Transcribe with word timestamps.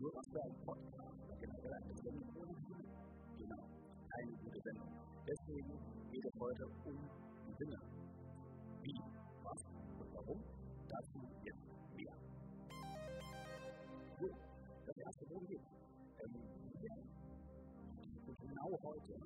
Nur 0.00 0.14
was 0.14 0.28
für 0.28 0.40
ein 0.40 0.54
Podcast, 0.64 1.18
eine 1.42 1.94
Sendung 1.96 2.22
Genau, 3.36 3.64
eine 4.10 4.32
gute 4.44 4.60
Sendung. 4.62 4.88
Deswegen 5.26 5.72
geht 6.12 6.24
es 6.24 6.40
heute 6.40 6.66
um 6.84 6.98
Gewinne. 7.48 7.80
Wie, 8.82 8.94
was 9.42 9.64
und 9.98 10.14
warum, 10.14 10.40
dazu 10.88 11.18
jetzt 11.42 11.66
mehr. 11.96 12.14
So, 14.20 14.28
das 14.86 14.96
erste, 14.98 15.26
worum 15.30 15.46
geht 15.48 15.62
ähm, 16.22 16.34
wir, 16.78 16.94
genau 18.38 18.78
heute, 18.84 19.18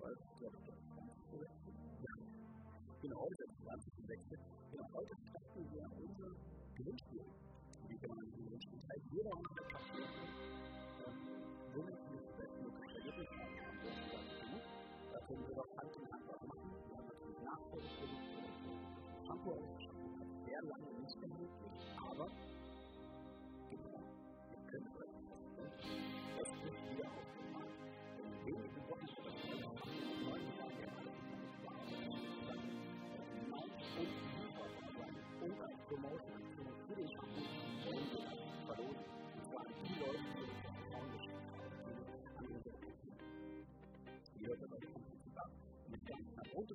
weil 0.00 0.12
ich 0.12 0.38
glaube, 0.40 0.58
das 0.66 0.76
ist 0.76 0.96
ganz 0.96 1.12
korrekt, 1.30 1.54
ja, 2.02 2.14
genau 3.00 3.20
heute, 3.20 3.44
20.06. 3.62 4.38
Genau 4.72 4.88
heute 4.92 5.14
starten 5.28 5.72
wir 5.72 5.99
Mas 8.90 9.02
geralmente 9.12 9.60
a 9.60 9.62
né? 10.00 10.19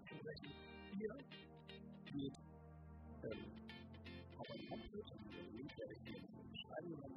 Zu 0.02 0.16
brechen. 0.16 0.52
Ihr 1.00 1.16
geht 2.12 2.34
ähm, 3.24 3.40
auf 4.38 4.52
ein 4.52 4.68
werde 5.78 5.94
ich 5.94 6.02
hier 6.06 6.18
in 6.18 6.28
die 6.28 6.48
Beschreibung 6.52 7.00
machen 7.00 7.15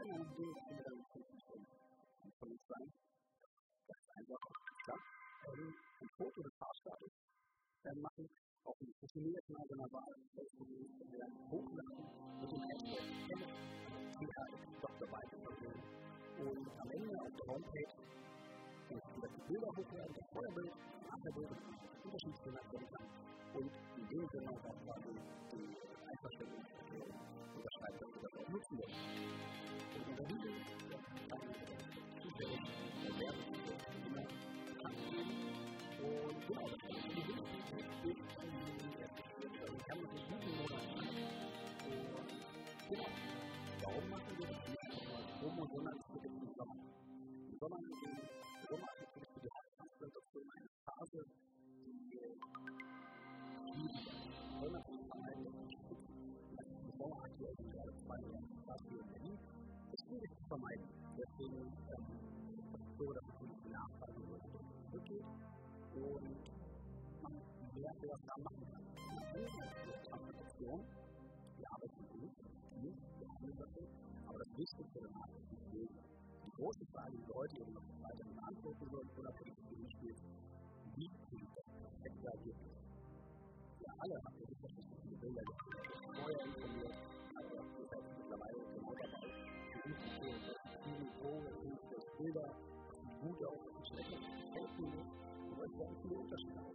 für 0.00 0.06
die 0.06 0.12
Teilnahme 0.12 0.32
Dinge 0.32 0.54
können 0.56 0.76
wir 0.76 0.84
dann 0.84 1.04
von 1.12 2.48
uns 2.50 2.64
sein. 2.68 2.88
Ganz 3.86 4.04
einfach, 4.16 4.42
klar. 4.84 5.00
Ein 6.00 6.08
Foto 6.16 6.40
des 6.40 6.54
Fahrstatus 6.56 7.12
machen, 8.00 8.28
auf 8.64 8.76
dem 8.78 8.92
profilierten 8.96 9.56
seiner 9.56 9.90
Wahl, 9.92 10.14
äh, 10.36 10.44
hochladen 11.50 12.04
mit 12.40 12.48
dem 12.50 12.62
Hashtag 12.64 13.04
Dr. 14.80 15.08
Weiterversion. 15.10 15.78
Und 16.40 16.64
am 16.80 16.90
Ende 16.90 17.12
auf 17.20 17.32
der 17.36 17.46
Homepage 17.52 17.92
wieder 18.88 19.28
die 19.28 19.44
Bilder 19.52 19.68
hochladen, 19.68 20.14
das 20.16 20.28
Feuerbild, 20.32 20.74
Nachherbild, 21.04 21.52
unterschiedliche 22.04 22.50
Nachrichten 22.56 23.04
und 23.52 23.68
in 24.00 24.06
dem 24.08 24.24
Sinne 24.32 24.48
auch 24.48 24.76
quasi 24.80 25.12
die 25.52 25.68
Einverständniserklärung 26.08 27.39
für 67.80 68.06
das 68.06 68.20
da 68.26 68.36
machen 68.44 68.64
kann. 68.72 68.84
Man 69.14 69.24
kann 69.24 69.40
nicht 69.40 70.04
Transportation, 70.04 70.80
die 71.56 71.66
Arbeit 71.66 71.92
ist 71.96 72.10
gut, 72.12 72.32
die 72.76 72.92
haben 73.24 73.56
dafür, 73.56 73.88
aber 74.26 74.38
das 74.38 74.50
Wichtigste 74.56 75.00
danach 75.00 75.28
ist 75.28 75.72
die. 75.72 75.88
Die 76.40 76.52
große 76.56 76.84
Frage, 76.92 77.16
die 77.16 77.24
Leute 77.32 77.56
eben 77.60 77.72
noch 77.72 77.88
weiter 78.04 78.24
beantworten 78.24 78.86
sollen, 78.90 79.08
unabhängig 79.16 79.56
von 79.64 79.76
dem 79.76 79.90
Spiel, 79.90 80.14
wie 80.96 81.08
klingt 81.08 81.52
das 81.56 81.64
perfekte 81.80 82.26
Ergebnis? 82.28 82.76
Wir 83.80 83.92
alle 83.96 84.16
haben 84.24 84.36
ja 84.40 84.46
viele 85.00 85.16
Bilder 85.16 85.42
vorher 86.12 86.40
informiert, 86.44 86.96
also 87.32 87.54
ihr 87.80 87.86
seid 87.88 88.04
mittlerweile 88.18 88.60
genau 88.76 88.92
dabei, 88.92 89.28
für 89.72 89.80
uns 89.88 89.98
zu 90.04 90.10
sehen, 90.20 90.40
dass 90.44 90.60
viele 90.84 91.06
Drogen, 91.16 91.78
viele 91.88 92.00
Bilder, 92.18 92.48
die 93.00 93.14
gut 93.24 93.40
aus, 93.40 93.60
die 93.72 93.84
schlecht 93.88 94.10
die 94.10 94.48
helfen 94.52 94.84
mir, 94.84 95.04
aber 95.52 95.64
es 95.64 95.78
werden 95.78 95.96
viele 96.02 96.16
Unterschiede 96.20 96.69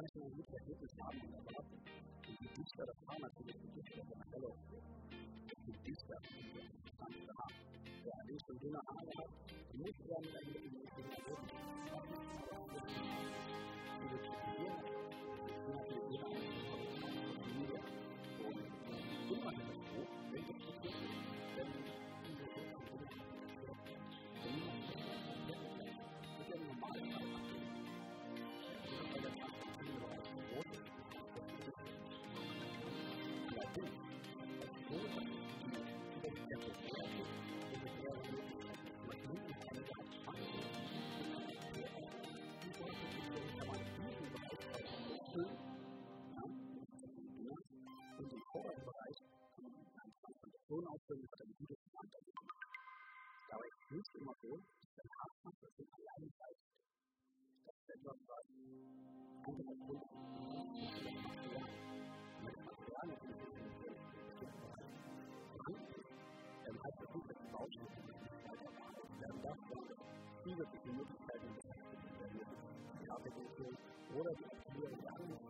country 0.00 0.20
will 0.24 0.32
look 0.32 0.48
at 0.56 0.64
this 0.64 0.80
is 0.80 0.92
how 0.96 1.12
you 1.12 1.28
develop 1.28 1.66
to 1.68 2.32
reduce 2.40 2.72
the 2.72 2.86
farmers 3.04 3.32
to 3.36 3.42
the 3.44 3.52
situation 3.52 4.00
of 4.00 4.16
the 4.16 4.26
fellow. 4.32 4.52
Reduce 5.68 6.02
the 6.08 6.16
farmers 6.24 7.20
to 7.20 7.28
the 7.28 7.36
አዲስ 8.20 8.44
እንዲና 8.52 8.76
አላ 8.92 9.08
ትንሽ 9.68 9.96
ያለ 10.10 10.34
የሚያደርግ 10.54 11.10
ነው። 11.12 11.90
Reaktion 50.70 50.86
auslösen, 50.86 51.28
hat 51.32 51.40
ein 51.42 51.54
gute 51.58 51.74
Verwandte. 51.82 52.16
angenommen. 52.18 52.54
Dabei 53.50 53.66
ist 53.66 53.82
es 53.82 53.90
nicht 53.90 54.14
immer 54.14 54.34
so, 54.40 54.50
dass 54.54 54.94
der 54.94 55.06
Partner 55.18 55.50
das 55.60 55.74
in 55.78 55.88
alleine 55.90 56.30
zeigt. 56.38 56.62
Das 57.66 57.74
ist 57.74 57.90
etwas, 57.90 58.18
was 58.30 58.46
andere 59.50 59.74
Kunden 59.82 60.10
zusätzliche 70.42 70.92
Möglichkeiten, 70.92 71.50
die 73.00 73.10
Arbeitslösung 73.10 73.74
oder 74.14 74.32
die 74.34 74.84
in 74.84 75.00
der 75.02 75.49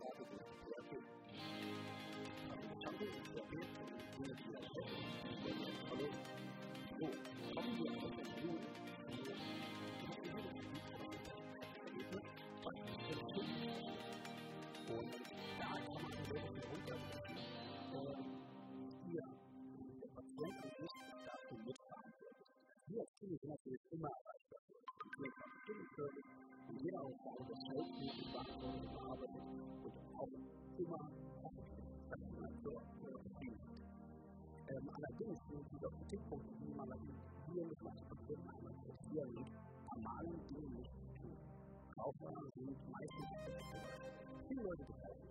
Leute 44.71 44.85
gefallen. 44.85 45.27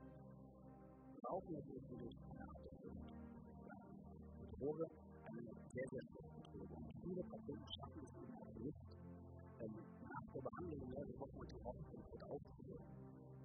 Rauchen 1.25 1.54
ist 1.56 1.69
natürlich 1.72 2.16
eine 2.28 2.44
Art 2.44 2.60
Droge, 4.60 4.84
eine 5.25 5.52
sehr, 5.72 5.88
sehr 5.88 6.02
schlechte 6.04 6.40
Droge. 6.52 6.75
Und 6.76 6.92
viele 7.00 7.22
Patienten 7.25 7.69
schaffen 7.72 8.02
es 8.04 8.12
eben 8.20 8.34
auch 8.37 8.52
nicht, 8.60 8.81
nach 10.04 10.26
der 10.34 10.42
Behandlung 10.44 10.90
mehrere 10.90 11.14
Wochen 11.20 11.38
und 11.40 11.48
die 11.48 11.56
komplett 11.56 12.22
aufzuhören. 12.28 12.84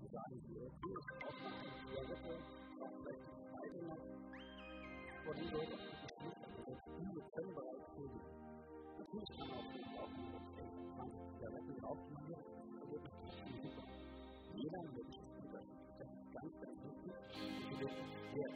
Die 0.04 0.08
sagen, 0.12 0.36
sie 0.44 0.60
okay, 0.60 0.96
ich 1.00 1.08
brauche 1.16 1.40
noch 1.40 1.56
eine 1.64 1.72
Zigarette, 1.80 2.36
auch 2.84 2.92
vielleicht 3.00 3.24
eine 3.24 3.40
zweite 3.56 3.80
noch. 3.88 4.04
Aber 5.24 5.34
die 5.40 5.48
Leute, 5.48 5.76
die 5.80 6.76
viele 6.92 7.22
können 7.32 7.56
bereits 7.56 7.88
tun. 7.96 8.12
Natürlich 9.00 9.32
kann 9.32 9.48
man 9.48 9.58
auch 9.64 9.72
nicht 9.72 9.92
rauchen, 9.96 10.28
20 11.00 11.24
Zigaretten 11.32 11.76
rauchen, 11.80 12.12
das 12.20 12.44
ist 12.44 12.76
wirklich 12.92 13.16
super. 13.64 13.86
Jeder 14.56 14.84
Mensch 14.84 15.15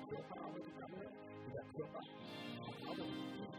Der 0.09 0.17
Körper 0.17 0.41
arbeitet 0.41 0.73
anders, 0.81 1.13
der 1.53 1.63
Körper 1.75 2.01
arbeitet 2.87 3.13
nicht. 3.39 3.57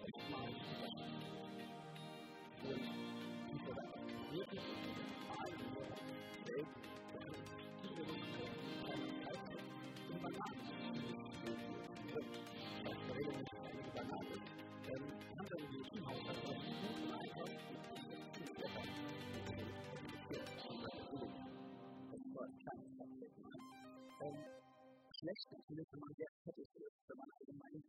wenn 25.78 26.00
man 26.00 26.14
sehr 26.16 26.28
fettig 26.44 26.68
ist, 26.76 27.00
wenn 27.08 27.18
man 27.18 27.30
allgemein 27.40 27.84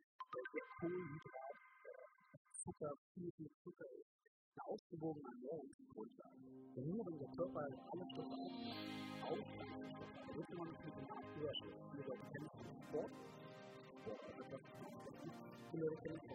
sehr 0.52 0.66
Kohlenhydrat, 0.78 1.56
Zucker, 2.52 2.92
viel, 3.14 3.32
viel 3.32 3.50
Zucker 3.64 3.90
ist. 3.98 4.06
Eine 4.54 4.68
ausgewogene 4.68 5.26
Ernährung 5.26 5.66
ist 5.70 5.88
Grundlage. 5.88 6.38
Denn 6.76 6.86
nur 6.90 7.06
wenn 7.06 7.18
der 7.18 7.28
Körper 7.28 7.60
alle 7.60 8.06
Stoffe 8.12 8.38
ausreichend 9.22 9.92
Stoffe 9.92 10.14
hat, 10.14 10.36
wird 10.36 10.50
man 10.54 10.68
mit 10.70 10.94
dem 10.94 11.10
Arzt 11.10 11.34
herstellen. 11.34 11.82
Viele 11.90 12.04
Leute 12.06 12.26
kennen 12.32 12.50
Sport. 12.86 13.12
Sport, 14.02 14.20
also 14.30 14.42
das 14.50 14.62
viele 15.72 15.96
kennen 15.96 16.31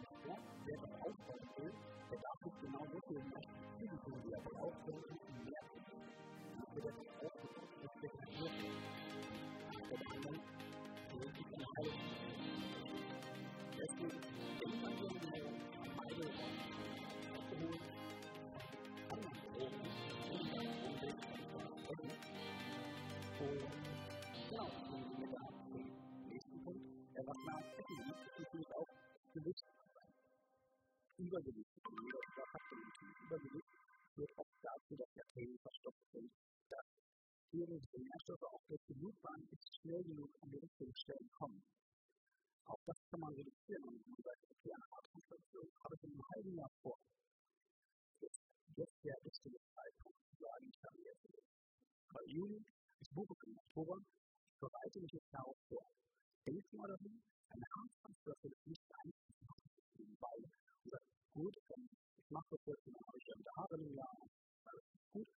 Am 27.48 27.64
Essen 27.78 27.98
liebt, 28.06 28.28
ist 28.28 28.40
natürlich 28.40 28.74
auch 28.76 28.88
Gewicht. 29.34 29.66
Übergewicht, 31.18 31.72
Faktor 32.52 32.78
Übergewicht 33.26 33.68
führt 34.14 34.38
oft 34.38 34.54
dazu, 34.62 34.96
dass 34.96 35.12
der 35.14 35.26
Themen 35.34 35.58
verstopft 35.60 36.06
sind, 36.12 36.32
dass 36.70 36.86
chemische 37.50 37.98
Nährstoffe 37.98 38.44
auch 38.44 38.62
durch 38.68 38.82
die 38.88 38.94
Blutbahn 38.94 39.42
nicht 39.50 39.76
schnell 39.82 40.04
genug 40.04 40.30
an 40.42 40.52
die 40.52 40.60
richtigen 40.60 40.96
Stellen 40.96 41.30
kommen. 41.32 41.64
Auch 42.66 42.80
das 42.86 42.98
kann 43.10 43.20
man 43.22 43.34
reduzieren, 43.34 43.84
und 43.86 44.08
man 44.08 44.22
sagt, 44.22 44.44
okay, 44.44 44.72
eine 44.74 44.86
Art 44.92 45.06
Transplantation 45.12 45.70
habe 45.84 45.96
ich 45.96 46.04
in 46.04 46.12
einem 46.12 46.26
halben 46.36 46.54
Jahr 46.56 46.72
vor. 46.82 47.00
Jetzt, 48.22 48.42
jetzt 48.76 49.04
der 49.04 49.18
richtige 49.24 49.58
Zeitpunkt 49.74 50.20
zu 50.30 50.36
sagen, 50.38 50.70
ich 50.70 50.84
habe 50.84 51.02
jetzt 51.02 51.28
bei 52.14 52.24
Juli, 52.28 52.62
ich 53.00 53.10
buche 53.10 53.34
im 53.46 53.58
Oktober, 53.58 53.98
bereite 54.60 55.00
mich 55.00 55.14
jetzt 55.14 55.34
darauf 55.34 55.58
vor. 55.70 55.86
Denkt 56.46 56.74
mal 56.74 56.88
daran, 56.88 57.24
eine 57.54 57.68
Haartransplantation 57.74 58.54
ist 58.54 58.68
nicht 58.68 58.88
einfach, 59.04 59.58
weil, 60.20 60.42
und 60.44 60.92
sagt, 60.92 61.08
gut, 61.34 61.56
ich 62.18 62.30
mache 62.30 62.50
das 62.52 62.62
jetzt, 62.66 62.84
dann 62.88 62.96
habe 63.08 63.18
ich 63.18 63.26
dann 63.26 63.42
Haare 63.56 63.76
im 63.78 63.94
Jahr, 63.96 64.18
alles 64.66 64.86
ist 64.94 65.12
gut. 65.14 65.30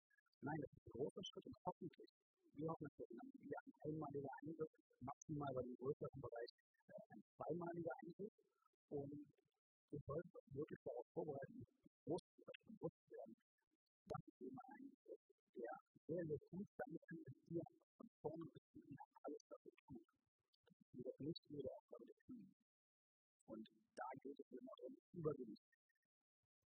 Nein, 0.42 0.58
das 0.60 0.70
ist 0.72 0.86
ein 0.86 0.92
großer 0.92 1.24
Schritt 1.24 1.46
und 1.46 1.56
hoffentlich, 1.64 2.10
wir 2.54 2.68
hoffen, 2.68 2.88
dass 2.88 3.08
wir 3.10 3.58
ein 3.60 3.72
einmaliger 3.84 4.32
Eingriff, 4.42 4.72
maximal 5.00 5.52
bei 5.54 5.62
dem 5.62 5.76
größeren 5.76 6.20
Bereich 6.20 6.50
ein 7.10 7.22
zweimaliger 7.36 7.94
Eingriff 8.02 8.34
und 8.90 9.26
wir 9.90 10.00
sollten 10.06 10.30
uns 10.30 10.54
wirklich 10.54 10.80
darauf 10.84 11.06
vorbereiten, 11.14 11.66
bewusst 12.04 12.26
bewusst 12.68 13.10
werden, 13.10 13.36
dass 14.06 14.22
es 14.26 14.40
eben 14.40 14.58
ein 14.58 14.72
Eingriff 14.80 15.08
ist, 15.10 15.56
der 15.56 15.72
sehr, 16.06 16.24
sehr 16.26 16.38
gut 16.50 16.68
damit 16.78 17.02
investieren, 17.10 17.72
von 17.98 18.08
vorne 18.22 18.46
bis 18.50 18.62
hinten 18.72 18.96
alles 19.24 19.42
dafür 19.48 19.72
tun. 19.86 20.00
Das 21.04 21.18
nicht 21.20 21.42
jede 21.48 21.70
Aufgabe 21.70 21.78
tun. 21.78 21.79
Und 23.46 23.68
da 23.96 24.08
geht 24.22 24.38
es 24.38 24.50
immer 24.52 24.72
darum, 24.76 24.96
Übergewicht 25.12 25.70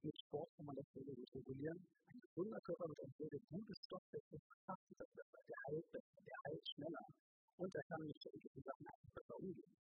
mit 0.06 0.20
Sport 0.20 0.48
kann 0.54 0.66
man 0.66 0.76
das 0.76 0.86
sehr, 0.94 1.04
sehr 1.04 1.14
gut 1.14 1.34
regulieren. 1.34 1.82
Ein 2.06 2.20
gesunder 2.20 2.60
Körper 2.60 2.86
mit 2.86 3.00
einem 3.00 3.14
sehr, 3.18 3.40
gutes 3.50 3.78
Stoffwechsel 3.86 4.38
verkraftet 4.38 5.00
das 5.00 5.10
besser, 5.10 5.40
der 5.48 5.56
heilt 5.66 5.90
besser, 5.90 6.20
der 6.22 6.36
heilt 6.46 6.68
schneller 6.68 7.06
und 7.56 7.74
er 7.74 7.82
kann 7.90 8.06
mit 8.06 8.22
schädlichen 8.22 8.62
Sachen 8.62 8.86
einfach 8.86 9.10
besser 9.18 9.36
umgehen. 9.36 9.74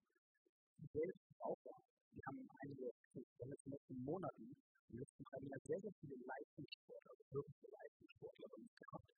Die 0.82 0.94
Welt 0.98 1.16
ist 1.16 1.42
auch 1.42 1.60
da. 1.64 1.78
Wir 2.12 2.24
haben 2.26 2.50
einige, 2.64 2.90
in 3.14 3.26
den 3.38 3.50
letzten 3.50 3.98
Monaten, 4.02 4.44
in 4.44 4.98
den 4.98 5.00
letzten 5.00 5.24
drei 5.26 5.40
Jahren 5.46 5.62
sehr, 5.62 5.82
sehr 5.82 5.94
viele 6.02 6.16
Leistungssportler, 6.26 7.12
also 7.12 7.24
wirkliche 7.30 7.68
Leistungssportler 7.70 8.48
bei 8.50 8.58
uns 8.58 8.76
gehabt. 8.76 9.10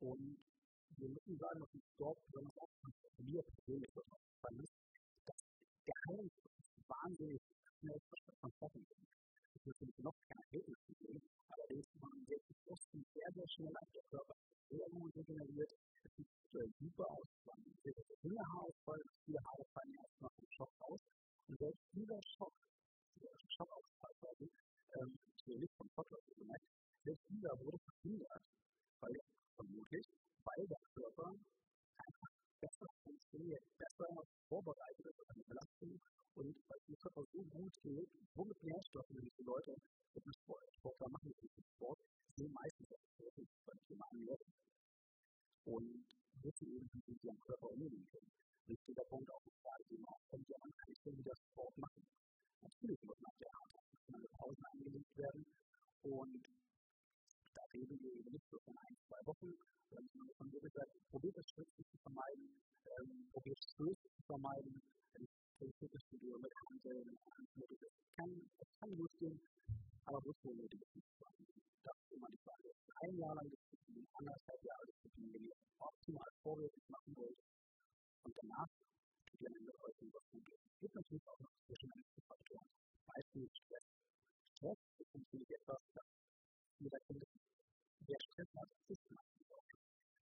Und 0.00 0.38
wir 0.96 1.08
müssen 1.08 1.38
sagen, 1.38 1.58
dass 1.58 1.74
uns 1.74 1.88
dort 1.98 2.18
besonders 2.26 2.58
auch 2.58 2.68
wir 3.18 3.42
persönlich 3.42 3.90
das 3.94 4.06
der 5.86 5.94
Heilungsprozess 6.08 6.70
wahnsinnig 6.88 7.40
schnell 7.80 8.00
vonstatten 8.40 8.86
geht. 8.88 9.21
Und 45.72 46.04
wissen 46.44 46.68
eben, 46.68 46.90
wie 46.92 47.00
sie 47.00 47.26
ihren 47.26 47.40
Körper 47.40 47.70
umgehen 47.70 48.06
können. 48.12 48.32
Wichtiger 48.66 49.04
Punkt 49.04 49.30
auch 49.30 49.40
die 49.42 49.52
die 49.88 49.96
man 49.96 50.08
auch 50.12 50.20
kennt, 50.28 50.48
ja, 50.48 50.56
man 50.60 50.72
kann 50.76 50.88
nicht 50.88 51.06
wieder 51.06 51.34
Sport 51.34 51.76
machen. 51.78 52.06
Natürlich 52.60 53.02
muss 53.02 53.20
nach 53.20 53.36
der 53.40 53.48
Arbeit 53.56 53.88
eine 54.12 54.28
Pausen 54.36 54.64
eingelegt 54.66 55.16
werden 55.16 55.46
und 56.02 56.42
da 57.54 57.62
reden 57.72 57.98
wir 58.00 58.12
eben 58.12 58.32
nicht 58.32 58.48
so 58.50 58.58
von 58.60 58.76
ein, 58.76 58.96
zwei 59.08 59.20
Wochen, 59.24 59.52
sondern 59.88 60.30
von 60.36 60.50
jeder 60.50 60.70
Seite 60.70 61.00
probiert 61.08 61.36
das 61.36 61.48
Schwitzen 61.48 61.84
zu 61.90 61.96
vermeiden, 61.98 62.60
ähm, 63.00 63.28
probiert 63.32 63.58
Stöße 63.72 64.08
zu 64.16 64.22
vermeiden, 64.26 64.82
das 65.14 65.70
Fitnessstudio 65.78 66.38
mit 66.38 66.52
Handeln, 66.68 67.18
das 67.24 67.92
kann, 68.16 68.50
das 68.58 68.68
kann 68.78 68.96
gut 68.96 69.12
gehen, 69.18 69.40
aber 70.04 70.20
wo 70.24 70.30
es 70.30 70.44
wohl 70.44 70.56
nötig 70.56 70.80
ist, 70.94 71.08
das 71.20 71.38
ist 71.40 71.61
immer 72.12 72.28
die 72.28 72.42
Frage. 72.44 72.68
Ein 73.02 73.14
Jahr 73.18 73.34
lang 73.34 73.48
Disziplin, 73.48 74.06
anderthalb 74.12 74.62
Jahre 74.62 74.84
Disziplin, 74.86 75.32
wenn 75.34 75.44
ihr 75.48 75.56
optimal 75.78 76.30
vorwärts 76.42 76.88
machen 76.88 77.12
wollt 77.16 77.38
und 78.24 78.34
danach 78.36 78.68
tut 79.26 79.40
ihr 79.40 79.48
eine 79.48 79.58
Leute 79.58 80.04
was 80.12 80.24
gut 80.30 80.44
geht. 80.46 80.62
Es 80.62 80.78
gibt 80.80 80.94
natürlich 80.94 81.26
auch 81.26 81.40
noch 81.40 81.54
zwischenmenschliche 81.66 82.22
Faktoren. 82.26 82.68
Beispiel 83.06 83.48
Stress. 83.52 83.86
Stress 84.56 84.78
ist 84.98 85.14
natürlich 85.14 85.50
etwas, 85.50 85.80
das 85.94 86.06
jeder 86.78 87.00
kennt. 87.06 87.24
Wer 88.06 88.20
Stress 88.20 88.50
hat, 88.56 88.68
ist 88.88 89.02
Sport. 89.02 89.66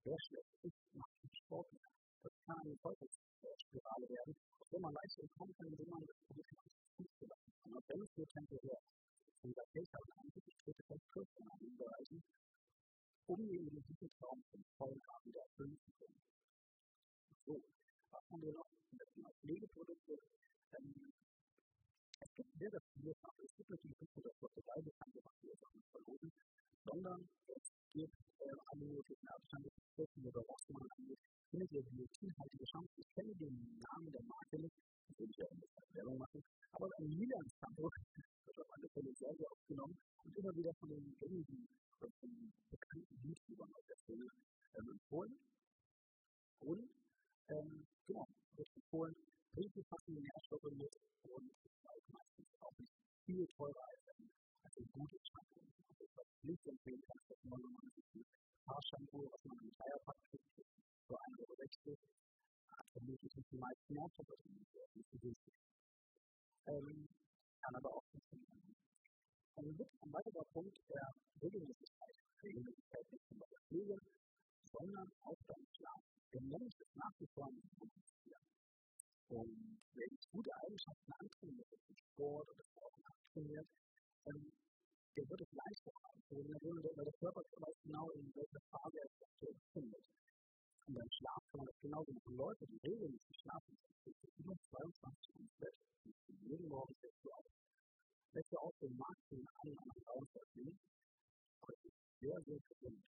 Wer 0.04 0.18
Stress 0.20 0.48
ist, 0.62 0.80
macht 0.94 1.14
Sport. 1.44 1.68
Das 2.22 2.32
kann 2.44 2.58
eine 2.60 2.76
Teufelsspirale 2.80 4.06
werden, 4.08 4.36
aus 4.60 4.68
der 4.68 4.80
man 4.80 4.92
leicht 4.92 5.18
entkommen 5.18 5.54
kann, 5.56 5.66
indem 5.68 5.88
man 5.88 6.04
das 6.04 6.16
Problem 6.28 6.56
Fuß 6.96 7.08
zu 7.18 7.24
lassen. 7.24 7.52
Und 7.64 7.88
wenn 7.88 8.02
es 8.02 8.16
nur 8.16 8.28
temporär 8.28 8.79
es 22.20 22.34
gibt 22.34 22.52
sehr, 22.58 22.70
sehr 22.70 22.82
viele 22.94 23.14
Sachen. 23.14 23.44
Es 23.44 23.56
gibt 23.56 23.70
natürlich 23.70 24.00
nicht 24.00 24.16
nur 24.16 24.24
das 24.24 24.36
Portugal 24.36 24.82
bekannte, 24.82 25.09
nicht 56.50 56.66
empfehlen 56.66 57.02
kann, 57.06 57.18
ist 57.22 57.30
das 57.30 57.44
99 57.44 58.26
Haarshampoo, 58.66 59.22
was 59.30 59.42
man 59.44 59.58
im 59.62 59.70
Dreierpack 59.78 60.18
kriegt, 60.30 60.50
für 61.06 61.14
1,60 61.14 61.90
Euro. 61.90 61.98
Hat 62.70 62.86
vermutlich 62.92 63.32
nicht 63.36 63.50
die 63.50 63.58
meisten 63.58 63.94
Nährstoffe 63.94 64.36
nicht 64.94 65.10
günstig. 65.10 65.54
Ähm, 66.66 67.08
kann 67.62 67.74
aber 67.76 67.90
auch 67.94 68.04
funktionieren. 68.10 68.74
Ein, 69.56 69.78
ein 69.78 70.12
weiterer 70.12 70.46
Punkt 70.52 70.76
der 70.88 71.06
Regelmäßigkeit, 71.42 72.16
Regelmäßigkeit 72.42 73.04
nicht 73.10 73.30
nur 73.30 73.46
der 73.46 73.60
Pflege, 73.68 73.96
sondern 74.70 75.08
auch 75.22 75.40
beim 75.46 75.64
Schlaf. 75.76 76.02
Der 76.32 76.42
Mensch 76.42 76.74
ist 76.78 76.96
nach 76.96 77.14
wie 77.18 77.26
vor 77.34 77.46
ein 77.46 77.60
Tier. 78.22 78.38
Und 79.28 79.78
wer 79.94 80.08
sich 80.08 80.24
gute 80.30 80.50
Eigenschaften 80.66 81.12
antrainiert, 81.12 81.68
durch 81.70 82.00
Sport 82.14 82.48
oder 82.48 82.64
Sport 82.64 82.94
ähm, 84.26 84.52
der 85.16 85.24
wird 85.28 85.40
es 85.40 85.52
leichter 85.52 85.92
haben. 86.04 86.20
Weil 86.30 87.04
der 87.04 87.18
Körper 87.18 87.42
weiß 87.42 87.78
genau, 87.82 88.10
in 88.14 88.30
welcher 88.34 88.62
Phase 88.70 88.96
er 88.98 89.08
sich 89.10 89.22
aktuell 89.26 89.54
befindet. 89.54 90.04
Und 90.86 90.94
beim 90.94 91.10
Schlaf 91.10 91.42
kann 91.50 91.58
man 91.58 91.66
das 91.66 91.80
genauso 91.82 92.10
machen. 92.12 92.36
Leute, 92.36 92.66
die 92.66 92.78
regelmäßig 92.86 93.36
schlafen, 93.42 93.78
über 94.38 94.54
22 94.70 95.18
Stunden 95.30 95.50
Bett, 95.58 95.76
jeden 96.50 96.68
Morgen 96.68 96.94
stehst 96.98 97.18
du 97.22 97.30
auf. 97.30 97.46
Lässt 98.32 98.52
du 98.52 98.56
auch 98.58 98.74
den 98.80 98.96
Markt 98.96 99.22
in 99.30 99.42
einen 99.42 99.78
anderen 99.78 100.04
Raum 100.06 100.26
verstehen, 100.30 100.78
aber 101.62 101.72
es 101.74 101.84
ist 101.84 101.98
sehr, 102.20 102.38
sehr 102.46 102.60
gesund. 102.70 103.02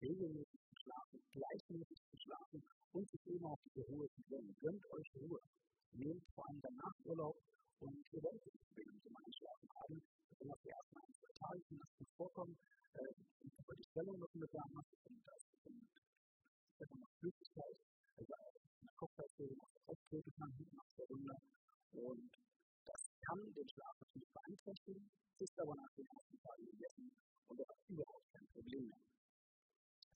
Regelmäßig 0.00 0.60
zu 0.68 0.74
schlafen, 0.80 1.20
gleichmäßig 1.32 1.98
zu 2.10 2.16
schlafen 2.20 2.60
und 2.92 3.08
sich 3.08 3.26
eben 3.26 3.44
auch 3.44 3.58
diese 3.64 3.84
Ruhe 3.88 4.08
zu 4.12 4.22
gönnen. 4.28 4.56
Gönnt 4.60 4.84
euch 4.90 5.08
Ruhe. 5.16 5.40
Nehmt 5.92 6.24
vor 6.34 6.48
allem 6.48 6.60
danach 6.60 6.96
Urlaub 7.04 7.36
und 7.80 7.96
ihr 8.12 8.22
werdet 8.22 8.44
Probleme 8.44 8.92
mit 8.92 9.04
dem 9.04 9.16
Einschlafen 9.16 9.68
haben. 9.74 10.02
Besonders 10.40 10.62
die 10.64 10.70
ersten 10.70 10.96
ein, 10.96 11.12
zwei 11.12 11.32
Tage 11.36 11.60
das 11.68 11.92
gut 11.98 12.08
vorkommen. 12.16 12.56
Äh, 12.94 13.12
die 13.76 13.84
Stellung 13.92 14.18
noch 14.18 14.32
mit 14.32 14.50
der 14.54 14.64
Masse 14.72 14.96
und 15.04 15.20
das 15.28 15.36
ist 15.36 16.80
einfach 16.80 16.96
noch 16.96 17.12
Flüssigkeit. 17.20 17.76
Also 18.16 18.32
eine 18.32 18.92
Kopfhörer 18.96 19.52
noch 19.52 19.68
auftreten 19.84 20.32
kann, 20.40 20.50
hinten 20.56 20.76
nach 20.76 20.88
der 20.96 21.06
Runde. 21.12 21.36
Und 21.92 22.32
das 22.88 23.00
kann 23.20 23.52
den 23.52 23.68
Schlaf 23.68 23.92
natürlich 24.00 24.32
beeinträchtigen, 24.32 25.10
ist 25.40 25.60
aber 25.60 25.76
nach 25.76 25.92
den 25.92 26.08
ersten 26.08 26.38
Tagen 26.40 26.64
gegessen 26.72 27.12
und 27.48 27.60
das 27.60 27.68
ist 27.68 27.90
überhaupt 27.90 28.32
kein 28.32 28.46
Problem 28.48 28.88
mehr. 28.88 29.04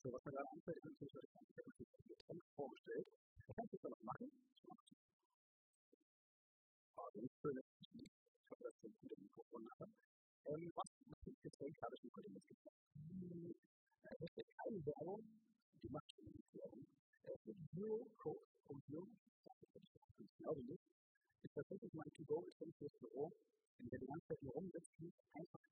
So, 0.01 0.11
was 0.11 0.25
mir 0.25 0.31
gerade 0.31 0.49
anfällt, 0.49 0.77
ist 0.77 0.85
natürlich, 0.85 1.13
ich 1.13 1.35
habe 1.37 1.69
natürlich 1.69 1.93
ein 1.93 2.07
Getränk 2.09 2.43
vorgestellt. 2.55 3.07
Das 3.45 3.55
kannst 3.55 3.73
du 3.77 3.89
noch 3.89 4.01
machen. 4.01 4.31
Also, 6.97 7.19
ich 7.21 7.31
schön, 7.41 7.61
ich 7.61 8.51
habe 8.51 8.63
das 8.63 8.73
gut 8.81 9.11
im 9.11 9.21
Mikrofon 9.21 9.63
nachher. 9.65 9.93
Ähm, 10.45 10.71
was, 10.75 10.85
was 11.09 11.17
für 11.23 11.31
ein 11.31 11.41
Getränk 11.41 11.81
habe 11.81 11.95
ich 11.95 12.03
mir 12.03 12.11
heute 12.15 12.29
mitgebracht? 12.29 12.77
Das 14.03 14.29
ist 14.37 14.57
keine 14.61 14.85
Werbung, 14.85 15.25
die 15.81 15.89
macht 15.89 16.11
schon 16.13 16.29
Werbung. 16.53 16.85
Es 17.23 17.47
ist 17.47 17.71
Bio 17.73 18.05
Coke 18.17 18.45
und 18.69 18.85
Bio, 18.85 19.07
ich 20.19 20.37
glaube 20.37 20.61
nicht, 20.61 20.83
ist 21.41 21.53
tatsächlich 21.55 21.93
mein 21.93 22.11
To-Go-Getränk 22.13 22.75
fürs 22.77 22.93
Büro, 22.99 23.31
wenn 23.79 24.05
wir 24.45 24.61
die 24.61 24.71
ganze 24.71 24.91
Zeit 24.91 25.03
hier 25.03 25.11
rumsitzen, 25.33 25.64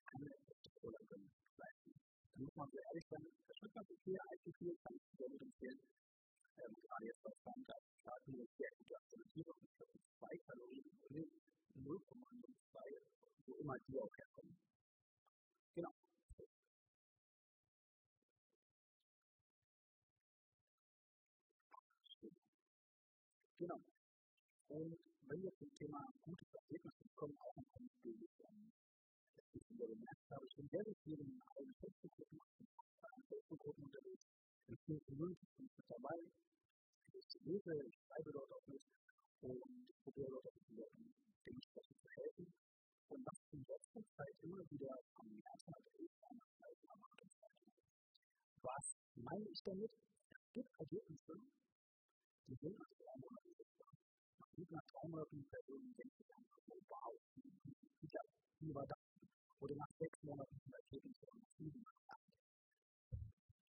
wir 25.44 25.52
zum 25.60 25.68
Thema 25.76 26.00
gutes 26.24 26.48
Ergebnis 26.56 26.96
kommen, 27.20 27.36
auch 27.36 27.56
ein 27.60 27.68
Punkt, 27.76 27.92
den 28.00 28.16
ich 28.16 29.70
wieder 29.70 29.88
gemerkt 29.92 30.26
habe, 30.32 30.46
ich 30.48 30.56
bin 30.56 30.68
sehr, 30.72 30.84
sehr 30.88 30.96
viel 31.04 31.20
in 31.20 31.36
allen 31.36 31.74
Facebook-Gruppen, 31.84 32.40
in 32.40 33.24
Facebook-Gruppen 33.28 33.84
unterwegs, 33.84 34.24
in 34.72 34.78
vielen 34.88 35.04
Communities 35.04 35.52
mit 35.60 35.72
dabei. 35.92 36.16
Ich 37.12 37.28
lese, 37.44 37.72
ich 37.76 37.96
schreibe 38.08 38.32
dort 38.32 38.52
auch 38.56 38.66
mit 38.72 38.82
und 39.44 39.88
probiere 40.04 40.32
dort 40.32 40.48
auch 40.48 40.64
den 40.64 40.76
Leuten 40.80 41.14
dementsprechend 41.46 41.98
zu 42.00 42.08
helfen. 42.08 42.48
Und 43.12 43.22
was 43.28 43.40
in 43.52 43.62
letzter 43.68 44.04
Zeit 44.16 44.36
immer 44.42 44.64
wieder 44.72 44.96
vermehrt 45.12 45.62
hat, 45.68 45.84
ist 46.00 46.18
eine 46.24 46.40
Erwartungshaltung. 46.88 47.74
Was 48.64 48.86
meine 49.20 49.50
ich 49.52 49.62
damit? 49.62 49.92
Es 49.92 50.52
gibt 50.56 50.72
Ergebnisse, 50.80 51.36
die 52.48 52.56
drei 52.56 53.16
Monaten 53.20 53.43
sichtbar. 53.43 53.43
Nach 54.54 54.62
diesen 54.62 54.78
drei 54.78 55.08
Monaten 55.10 55.50
Personen 55.50 55.96
denken 55.98 56.14
sich 56.14 56.30
einfach 56.30 56.62
so, 56.68 56.78
wow, 56.86 57.18
wie 58.62 58.76
war 58.76 58.86
das? 58.86 59.02
Oder 59.60 59.76
nach 59.76 59.90
sechs 59.98 60.22
Monaten 60.22 60.62
zum 60.62 60.74
Ergebnis 60.74 61.18
von 61.26 61.42
sieben 61.58 61.84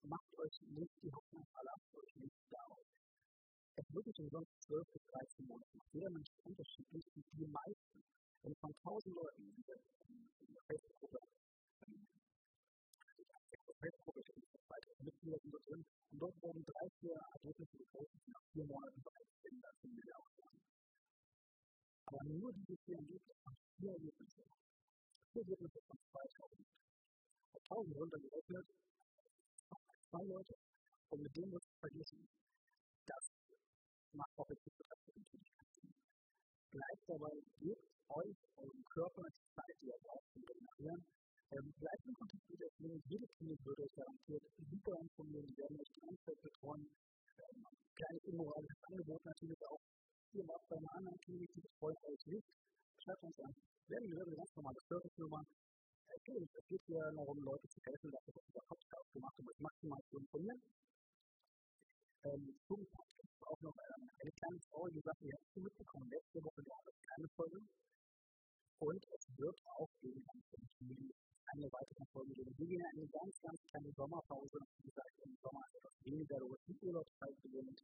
Macht 0.03 0.27
euch 0.35 0.59
nicht 0.75 0.91
die 1.01 1.13
Hoffnung, 1.13 1.47
verlasst 1.55 1.87
euch 1.95 2.15
nicht 2.19 2.35
darauf. 2.51 2.83
Es 3.79 3.93
wird 3.93 4.03
Coaching 4.03 4.29
sonst 4.29 4.51
12 4.67 4.83
bis 4.91 5.03
13 5.07 5.47
Monate. 5.47 5.79
Jeder 5.93 6.09
Mensch 6.11 6.31
unterschiedlich 6.43 7.05
und 7.15 7.25
die 7.31 7.47
meisten, 7.47 8.03
wenn 8.43 8.55
von 8.59 8.75
1000 8.83 9.15
Leuten 9.15 9.41
in 9.41 9.55
dieser 9.55 9.79
Facebook-Gruppe, 10.67 11.19
Facebook 13.79 14.17
ist 14.17 14.33
Mitglieder 14.99 15.39
sind 15.39 15.53
drin 15.53 15.85
und 16.11 16.19
dort 16.19 16.41
wurden 16.41 16.63
drei, 16.65 16.87
vier 16.99 17.15
Ergebnisse 17.39 17.77
gepostet, 17.77 18.27
nach 18.27 18.43
vier 18.51 18.65
Monaten 18.65 19.01
bereits 19.01 19.31
in 19.43 19.61
der 19.61 19.71
Familie. 19.79 20.32
Aber 22.13 22.29
nur 22.29 22.53
diese 22.53 22.77
vier 22.85 22.95
Ergebnisse, 22.97 23.33
vier 23.79 23.91
Ergebnisse, 23.91 24.43
vier 25.31 25.41
Ergebnisse 25.41 25.79
von 25.87 25.97
2000. 26.11 26.61
1000 27.73 27.95
runtergerechnet, 27.97 28.65
zwei 30.11 30.23
Leute 30.25 30.53
und 31.09 31.21
mit 31.23 31.35
dem 31.35 31.51
wird 31.51 31.63
es 31.63 31.79
vergessen. 31.79 32.29
Das 33.07 33.31
macht 34.13 34.37
auch 34.37 34.47
Bleibt 36.71 37.03
dabei, 37.09 37.31
gebt 37.59 37.89
euch 38.09 38.35
Wir 72.83 72.89
eine 72.99 73.07
ganz, 73.15 73.39
ganz 73.39 73.59
kleine 73.71 73.91
Sommerpause. 73.95 74.59
Wie 74.59 74.91
gesagt, 74.91 75.15
im 75.23 75.31
Sommer 75.39 75.63
etwas 75.71 75.95
weniger 76.03 76.37
los, 76.39 76.59
die 76.67 76.75
Urlaubszeit 76.83 77.31
beginnt. 77.39 77.79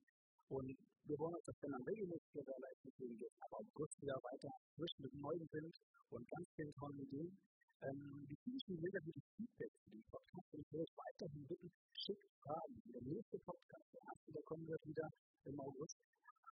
Und 0.51 0.75
wir 1.07 1.17
wollen 1.19 1.35
uns 1.39 1.45
das 1.47 1.55
dann 1.61 1.79
regelmäßig 1.87 2.31
gewährleisten, 2.35 2.91
deswegen 2.91 3.15
es 3.15 3.31
ab 3.39 3.63
August 3.63 3.95
wieder 4.03 4.19
weiter, 4.27 4.51
frisch 4.75 4.91
mit 4.99 5.13
neuen 5.15 5.47
Wind 5.55 5.71
und 6.11 6.27
ganz 6.27 6.47
vielen 6.51 6.73
tollen 6.75 6.99
Ideen. 6.99 7.31
Ähm, 7.79 8.27
die 8.27 8.35
vielen 8.43 8.81
negativen 8.83 9.23
Feedback 9.39 9.71
für 9.71 9.91
den 9.95 10.03
Podcast 10.11 10.47
und 10.51 10.67
ich 10.67 10.79
euch 10.83 10.93
weiterhin 10.99 11.47
wirklich 11.47 11.71
geschickt 11.95 12.27
fragen. 12.43 12.75
Der 12.91 13.03
nächste 13.07 13.39
Podcast, 13.39 13.87
der 13.95 14.03
erste, 14.03 14.31
der 14.35 14.43
kommen 14.43 14.67
wird 14.67 14.83
wieder 14.83 15.07
im 15.47 15.59
August, 15.63 15.95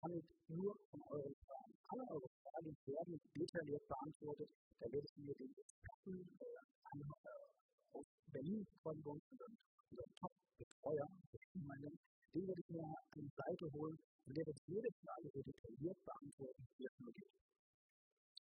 handelt 0.07 0.23
nur 0.47 0.71
von 0.87 1.01
euren 1.11 1.35
Fragen. 1.43 1.75
Alle 1.91 2.03
eure 2.15 2.29
Fragen 2.47 2.71
werden 2.95 3.19
detailliert 3.35 3.85
beantwortet. 3.91 4.47
Da 4.79 4.85
werde 4.87 5.03
ich 5.03 5.17
mir 5.19 5.35
den 5.35 5.51
Experten 5.51 6.15
äh, 6.39 6.57
aus 7.97 8.05
Berlin 8.31 8.65
quasi 8.81 9.01
bei 9.01 9.11
uns, 9.11 9.23
unseren 9.31 10.13
Top-Betreuer, 10.21 11.07
den 12.33 12.47
werde 12.47 12.61
ich 12.61 12.69
mir 12.69 12.83
an 12.85 13.21
die 13.21 13.33
Seite 13.33 13.65
holen 13.73 13.97
und 13.97 14.37
der 14.37 14.45
wird 14.45 14.59
jede 14.67 14.89
Frage 15.01 15.27
so 15.33 15.41
detailliert 15.41 15.99
beantworten, 16.05 16.63
wie 16.77 16.85
es 16.85 16.95
nur 16.99 17.13
geht. 17.13 17.33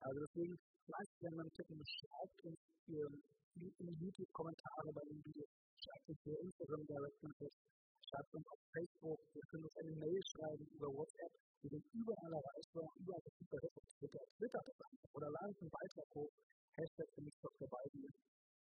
Also 0.02 0.18
deswegen 0.26 0.56
lasst 0.88 1.20
gerne 1.20 1.38
mal 1.38 1.50
tippen, 1.56 1.80
schreibt 1.86 2.38
uns 2.44 2.60
für 2.86 3.08
in 3.54 3.70
die 3.86 3.98
YouTube-Kommentare 4.02 4.90
bei 4.98 5.06
den 5.06 5.22
Videos, 5.24 5.52
schreibt 5.78 6.10
uns 6.10 6.20
für 6.26 6.36
Instagram 6.42 6.84
Direct 6.90 7.20
Message, 7.22 7.58
schreibt 8.10 8.34
uns 8.34 8.48
auf 8.50 8.60
Facebook, 8.74 9.20
ihr 9.34 9.46
könnt 9.46 9.64
uns 9.64 9.78
eine 9.78 9.94
Mail 9.94 10.22
schreiben 10.34 10.66
über 10.74 10.90
WhatsApp, 10.90 11.34
wir 11.62 11.70
sind 11.70 11.86
überall 11.94 12.34
erreichbar, 12.34 12.88
überall 12.98 13.22
verfügbar, 13.22 13.60
das 13.62 13.78
auf 13.78 13.88
Twitter, 13.94 14.24
Twitter 14.36 14.62
das 14.66 14.80
einfach, 14.90 15.12
oder 15.14 15.30
ladet 15.30 15.58
einen 15.62 15.70
Beitrag 15.70 16.10
hoch, 16.18 16.34
Hashtag 16.76 17.08
für 17.14 17.22
mich 17.22 17.38
Dr. 17.46 17.68
Biden, 17.70 18.10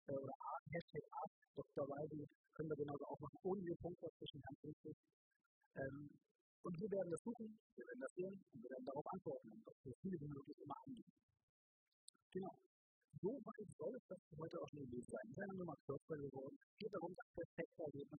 oder 0.09 0.33
Hashtag 0.71 1.05
Ask 1.23 1.35
Dr. 1.55 1.85
Biden, 1.87 2.27
können 2.53 2.69
wir 2.69 2.75
genauso 2.75 3.05
auch 3.05 3.19
machen, 3.19 3.39
ohne 3.43 3.61
den 3.61 3.77
Punkt 3.77 4.01
dazwischen, 4.03 4.41
ganz 4.41 4.59
wichtig. 4.63 4.95
Und 6.63 6.79
wir 6.79 6.89
werden 6.91 7.11
das 7.11 7.21
suchen, 7.23 7.47
wir 7.75 7.85
werden 7.85 8.01
das 8.01 8.13
sehen 8.15 8.35
und 8.53 8.63
wir 8.63 8.69
werden 8.71 8.85
darauf 8.85 9.05
antworten 9.07 9.51
und 9.51 9.67
das 9.67 9.75
so 9.83 9.91
viel 10.01 10.15
wie 10.19 10.27
möglich 10.27 10.57
immer 10.63 10.77
angehen. 10.85 11.11
Genau. 12.31 12.55
So 13.21 13.29
weit 13.29 13.67
soll 13.77 13.93
es 13.95 14.05
das 14.09 14.19
heute 14.37 14.57
auch 14.59 14.69
schon 14.69 14.83
gewesen 14.89 15.11
sein. 15.11 15.27
Wir 15.29 15.45
sind 15.45 15.57
Nummer 15.59 15.77
kürzer 15.85 16.17
geworden. 16.17 16.57
Es 16.57 16.75
geht 16.77 16.93
darum, 16.93 17.13
das 17.13 17.29
perfekte 17.35 17.83
Ergebnis 17.83 18.12